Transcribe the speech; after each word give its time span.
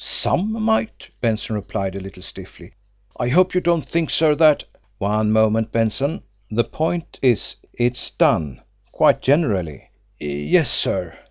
"SOME 0.03 0.53
might," 0.63 1.09
Benson 1.21 1.53
replied, 1.55 1.95
a 1.95 1.99
little 1.99 2.23
stiffly. 2.23 2.71
"I 3.19 3.27
hope 3.29 3.53
you 3.53 3.61
don't 3.61 3.87
think, 3.87 4.09
sir, 4.09 4.33
that" 4.33 4.63
"One 4.97 5.31
moment, 5.31 5.71
Benson. 5.71 6.23
The 6.49 6.63
point 6.63 7.19
is, 7.21 7.57
it's 7.73 8.09
done 8.09 8.61
quite 8.91 9.21
generally?" 9.21 9.91
"Yes, 10.19 10.71
sir." 10.71 11.19